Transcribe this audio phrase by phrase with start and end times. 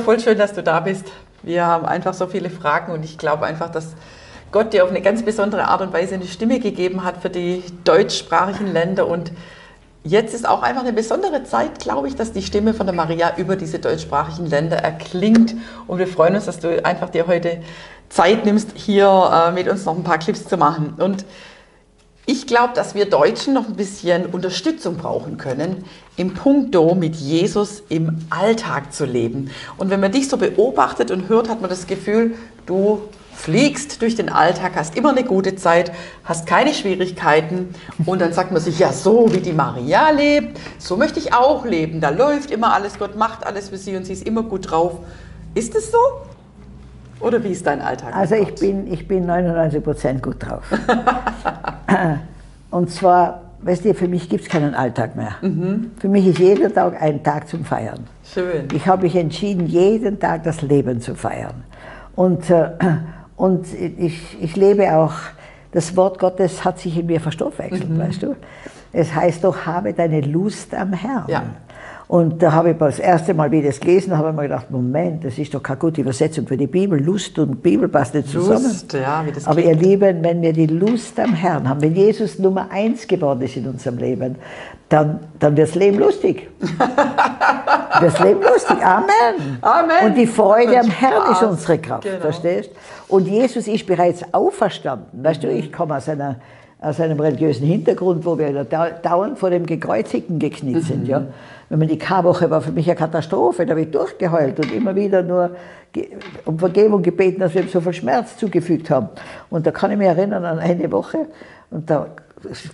[0.00, 1.04] Voll schön, dass du da bist.
[1.42, 3.94] Wir haben einfach so viele Fragen und ich glaube einfach, dass
[4.50, 7.62] Gott dir auf eine ganz besondere Art und Weise eine Stimme gegeben hat für die
[7.84, 9.32] deutschsprachigen Länder und
[10.02, 13.36] Jetzt ist auch einfach eine besondere Zeit, glaube ich, dass die Stimme von der Maria
[13.36, 15.54] über diese deutschsprachigen Länder erklingt.
[15.86, 17.58] Und wir freuen uns, dass du einfach dir heute
[18.08, 20.94] Zeit nimmst, hier äh, mit uns noch ein paar Clips zu machen.
[20.96, 21.26] Und
[22.30, 25.84] ich glaube, dass wir Deutschen noch ein bisschen Unterstützung brauchen können,
[26.16, 29.50] im Punkto mit Jesus im Alltag zu leben.
[29.78, 33.00] Und wenn man dich so beobachtet und hört, hat man das Gefühl, du
[33.34, 35.90] fliegst durch den Alltag, hast immer eine gute Zeit,
[36.22, 37.74] hast keine Schwierigkeiten
[38.06, 41.64] und dann sagt man sich, ja, so wie die Maria lebt, so möchte ich auch
[41.64, 42.00] leben.
[42.00, 45.00] Da läuft immer alles, Gott macht alles für sie und sie ist immer gut drauf.
[45.56, 45.98] Ist es so?
[47.18, 48.14] Oder wie ist dein Alltag?
[48.14, 50.62] Also ich bin, ich bin 99 Prozent gut drauf.
[52.70, 55.36] und zwar, weißt du, für mich gibt es keinen Alltag mehr.
[55.42, 55.92] Mhm.
[55.98, 58.06] Für mich ist jeder Tag ein Tag zum Feiern.
[58.24, 58.68] Schön.
[58.72, 61.64] Ich habe mich entschieden, jeden Tag das Leben zu feiern.
[62.16, 62.70] Und, äh,
[63.36, 65.14] und ich, ich lebe auch,
[65.72, 67.98] das Wort Gottes hat sich in mir verstoffwechselt, mhm.
[67.98, 68.36] weißt du.
[68.92, 71.26] Es heißt doch, habe deine Lust am Herrn.
[71.28, 71.42] Ja.
[72.10, 75.24] Und da habe ich das erste Mal, wie ich das gelesen habe, mir gedacht, Moment,
[75.24, 77.00] das ist doch keine gute Übersetzung für die Bibel.
[77.00, 78.64] Lust und Bibel passt nicht zusammen.
[78.64, 81.94] Lust, ja, wie das Aber ihr Lieben, wenn wir die Lust am Herrn haben, wenn
[81.94, 84.34] Jesus Nummer eins geworden ist in unserem Leben,
[84.88, 86.50] dann, dann wird das Leben lustig.
[88.00, 88.84] das Leben lustig.
[88.84, 89.58] Amen.
[89.60, 90.06] Amen.
[90.06, 92.18] Und die Freude am Herrn ist unsere Kraft, genau.
[92.18, 92.70] verstehst?
[93.06, 95.22] Und Jesus ist bereits auferstanden.
[95.22, 96.40] Weißt du, ich komme aus einer
[96.80, 101.02] aus einem religiösen Hintergrund, wo wir dauernd vor dem Gekreuzigten gekniet sind.
[101.02, 101.10] Mhm.
[101.10, 101.26] Ja.
[101.68, 104.96] Wenn man die Karwoche war für mich eine Katastrophe, da habe ich durchgeheult und immer
[104.96, 105.50] wieder nur
[106.46, 109.08] um Vergebung gebeten, dass wir ihm so viel Schmerz zugefügt haben.
[109.50, 111.26] Und da kann ich mich erinnern an eine Woche
[111.70, 112.06] und da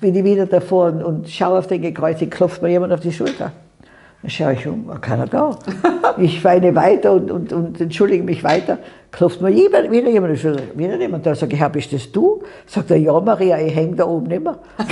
[0.00, 3.12] bin ich wieder davor und, und schaue auf den Gekreuzigten, klopft mir jemand auf die
[3.12, 3.50] Schulter.
[4.22, 5.58] Dann schaue ich um, keiner da.
[6.18, 8.78] Ich weine weiter und, und, und entschuldige mich weiter.
[9.12, 11.26] Klopft mir wieder, wieder jemand, wieder jemand.
[11.26, 12.42] Da sage ich, Herr, bist das du?
[12.64, 14.52] Sagt er, ja, Maria, ich hänge da oben nicht mehr.
[14.78, 14.88] und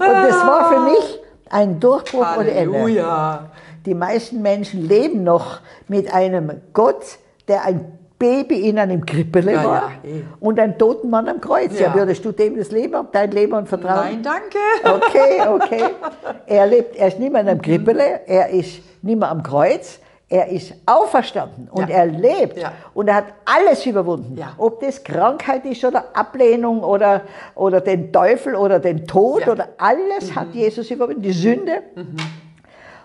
[0.00, 1.20] das war für mich
[1.50, 3.34] ein Durchbruch Halleluja.
[3.34, 3.50] ohne Ende.
[3.86, 9.64] Die meisten Menschen leben noch mit einem Gott, der ein Baby in einem Krippele ja,
[9.64, 10.22] war ja, eh.
[10.40, 11.72] und einen toten Mann am Kreuz.
[11.80, 11.86] Ja.
[11.86, 11.94] ja.
[11.94, 14.20] würdest du dem das Leben, dein Leben und Vertrauen?
[14.22, 14.58] Nein, danke.
[14.84, 15.84] Okay, okay.
[16.46, 20.00] Er lebt, er ist nicht mehr in einem Krippele, er ist nicht mehr am Kreuz,
[20.28, 21.96] er ist auferstanden und ja.
[21.96, 22.72] er lebt ja.
[22.92, 24.36] und er hat alles überwunden.
[24.36, 24.52] Ja.
[24.58, 27.22] Ob das Krankheit ist oder Ablehnung oder,
[27.54, 30.36] oder den Teufel oder den Tod oder alles mhm.
[30.36, 31.22] hat Jesus überwunden.
[31.22, 31.82] Die Sünde.
[31.94, 32.16] Mhm.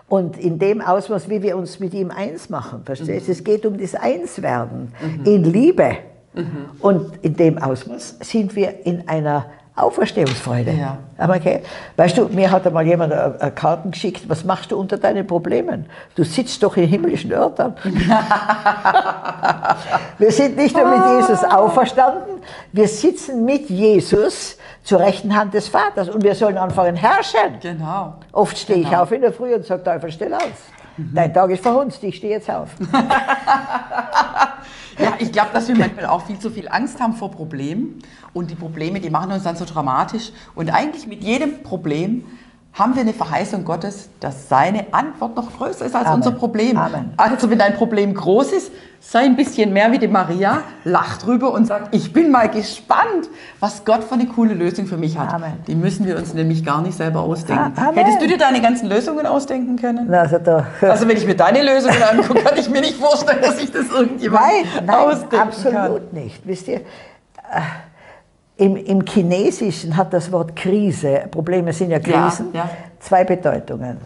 [0.08, 3.32] Und in dem Ausmaß, wie wir uns mit ihm eins machen, verstehst du?
[3.32, 3.38] Mhm.
[3.38, 5.24] Es geht um das Einswerden mhm.
[5.24, 5.96] in Liebe.
[6.34, 6.70] Mhm.
[6.80, 9.46] Und in dem Ausmaß sind wir in einer
[9.76, 10.72] Auferstehungsfreude.
[10.72, 10.98] Ja.
[11.18, 11.60] Okay.
[11.96, 15.84] Weißt du, mir hat einmal jemand eine Karten geschickt, was machst du unter deinen Problemen?
[16.14, 17.76] Du sitzt doch in himmlischen Örtern.
[20.18, 22.40] wir sind nicht nur mit Jesus auferstanden,
[22.72, 24.55] wir sitzen mit Jesus
[24.86, 27.58] zur rechten Hand des Vaters und wir sollen anfangen herrschen.
[27.60, 28.14] Genau.
[28.30, 28.90] Oft stehe genau.
[28.90, 30.70] ich auf in der Früh und sage, Teufel, stell auf.
[30.96, 31.10] Mhm.
[31.12, 32.70] Dein Tag ist verhunzt, ich stehe jetzt auf.
[34.98, 37.98] Ja, ich glaube, dass wir manchmal auch viel zu viel Angst haben vor Problemen.
[38.32, 40.32] Und die Probleme, die machen uns dann so dramatisch.
[40.54, 42.24] Und eigentlich mit jedem Problem
[42.78, 46.16] haben wir eine Verheißung Gottes, dass seine Antwort noch größer ist als Amen.
[46.16, 46.76] unser Problem.
[46.76, 47.14] Amen.
[47.16, 48.70] Also wenn dein Problem groß ist,
[49.00, 53.30] sei ein bisschen mehr wie die Maria, lach drüber und sag, ich bin mal gespannt,
[53.60, 55.32] was Gott für eine coole Lösung für mich hat.
[55.32, 55.54] Amen.
[55.66, 57.72] Die müssen wir uns nämlich gar nicht selber ausdenken.
[57.76, 57.94] Amen.
[57.94, 60.12] Hättest du dir deine ganzen Lösungen ausdenken können?
[60.12, 63.58] Also, da, also wenn ich mir deine Lösungen angucke, kann ich mir nicht vorstellen, dass
[63.58, 65.82] ich das irgendjemand nein, nein, ausdenken absolut kann.
[65.82, 66.46] absolut nicht.
[66.46, 66.82] Wisst ihr, äh,
[68.56, 72.70] im, Im Chinesischen hat das Wort Krise, Probleme sind ja Krisen, ja, ja.
[72.98, 73.98] zwei Bedeutungen.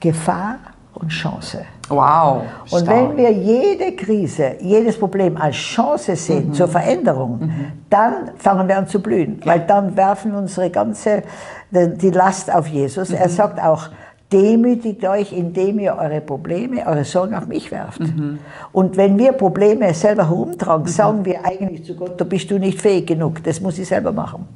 [0.00, 0.58] Gefahr
[0.94, 1.64] und Chance.
[1.88, 2.42] Wow.
[2.70, 2.88] Und stark.
[2.88, 6.54] wenn wir jede Krise, jedes Problem als Chance sehen mhm.
[6.54, 7.72] zur Veränderung, mhm.
[7.90, 9.46] dann fangen wir an zu blühen, ja.
[9.46, 11.22] weil dann werfen wir unsere ganze
[11.70, 13.10] die Last auf Jesus.
[13.10, 13.16] Mhm.
[13.16, 13.90] Er sagt auch,
[14.32, 18.00] Demütigt euch, indem ihr eure Probleme, eure Sorgen auf mich werft.
[18.00, 18.40] Mhm.
[18.72, 20.88] Und wenn wir Probleme selber herumtragen, mhm.
[20.88, 24.10] sagen wir eigentlich zu Gott, da bist du nicht fähig genug, das muss ich selber
[24.10, 24.48] machen.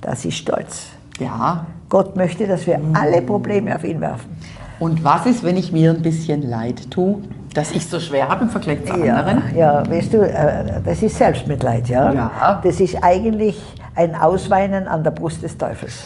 [0.00, 0.86] Das ist Stolz.
[1.18, 1.66] Ja.
[1.88, 2.94] Gott möchte, dass wir mhm.
[2.94, 4.36] alle Probleme auf ihn werfen.
[4.78, 7.18] Und was ist, wenn ich mir ein bisschen leid tue,
[7.54, 9.42] dass ich so schwer habe im Vergleich zu anderen?
[9.56, 12.12] Ja, weißt du, äh, das ist Selbstmitleid, ja?
[12.12, 12.60] ja.
[12.62, 13.60] Das ist eigentlich
[13.94, 16.04] ein Ausweinen an der Brust des Teufels.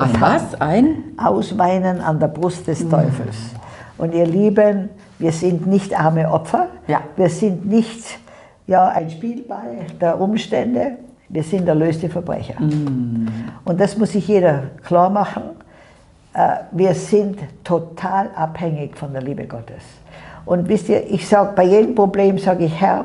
[0.00, 0.60] Ein was?
[0.60, 1.04] Ein?
[1.16, 2.90] Ausweinen an der Brust des mhm.
[2.90, 3.36] Teufels.
[3.98, 4.88] Und ihr Lieben,
[5.18, 6.68] wir sind nicht arme Opfer.
[6.86, 7.02] Ja.
[7.16, 8.18] Wir sind nicht
[8.66, 10.92] ja, ein Spielball der Umstände.
[11.28, 12.58] Wir sind erlöste Verbrecher.
[12.58, 13.28] Mhm.
[13.64, 15.42] Und das muss sich jeder klar machen.
[16.32, 19.82] äh, wir sind total abhängig von der Liebe Gottes.
[20.46, 23.04] Und wisst ihr, ich sage bei jedem Problem, sage ich, Herr,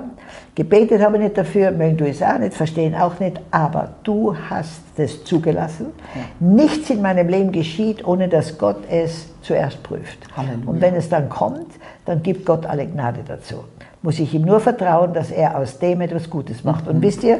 [0.55, 4.35] gebetet habe ich nicht dafür, mögen du es auch nicht, verstehen auch nicht, aber du
[4.49, 5.87] hast es zugelassen.
[6.15, 6.21] Ja.
[6.39, 10.19] Nichts in meinem Leben geschieht, ohne dass Gott es zuerst prüft.
[10.35, 10.67] Halleluja.
[10.67, 11.67] Und wenn es dann kommt,
[12.05, 13.63] dann gibt Gott alle Gnade dazu.
[14.01, 16.87] Muss ich ihm nur vertrauen, dass er aus dem etwas Gutes macht.
[16.87, 17.39] Und wisst ihr,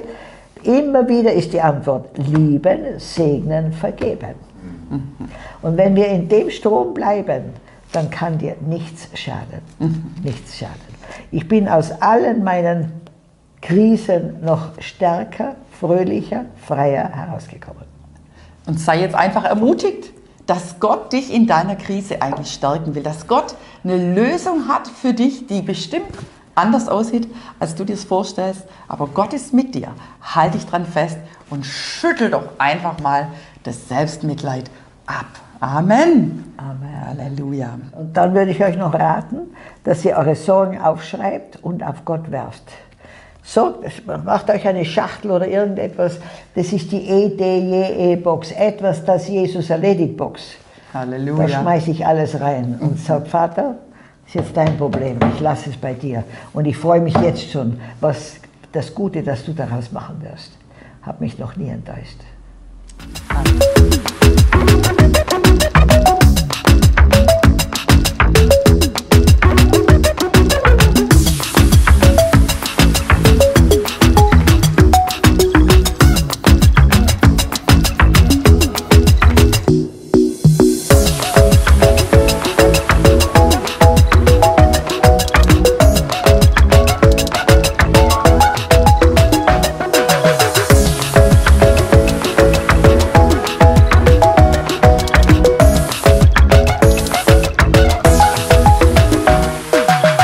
[0.64, 4.36] immer wieder ist die Antwort, lieben, segnen, vergeben.
[5.62, 7.44] Und wenn wir in dem Strom bleiben,
[7.92, 9.62] dann kann dir nichts schaden.
[10.24, 10.95] Nichts schaden.
[11.32, 13.02] Ich bin aus allen meinen
[13.62, 17.84] Krisen noch stärker, fröhlicher, freier herausgekommen.
[18.68, 20.12] Und sei jetzt einfach ermutigt,
[20.46, 25.14] dass Gott dich in deiner Krise eigentlich stärken will, dass Gott eine Lösung hat für
[25.14, 26.16] dich, die bestimmt
[26.54, 27.28] anders aussieht,
[27.60, 28.64] als du dir es vorstellst.
[28.88, 29.90] Aber Gott ist mit dir.
[30.22, 31.18] Halt dich dran fest
[31.50, 33.28] und schüttel doch einfach mal
[33.64, 34.70] das Selbstmitleid
[35.06, 35.26] ab.
[35.60, 36.54] Amen.
[36.58, 36.96] Amen.
[37.08, 37.80] Halleluja.
[37.94, 39.38] Und dann würde ich euch noch raten,
[39.84, 42.64] dass ihr eure Sorgen aufschreibt und auf Gott werft.
[43.44, 43.76] So,
[44.24, 46.18] macht euch eine Schachtel oder irgendetwas.
[46.56, 50.42] Das ist die EDJE-Box, etwas, das Jesus erledigt Box.
[50.94, 51.46] Halleluja.
[51.46, 53.76] Da schmeiße ich alles rein und sage, Vater,
[54.26, 56.24] das ist jetzt dein Problem, ich lasse es bei dir.
[56.54, 58.38] Und ich freue mich jetzt schon, was
[58.72, 60.52] das Gute, das du daraus machen wirst.
[61.04, 62.20] Hab mich noch nie enttäuscht.
[63.30, 64.82] Amen.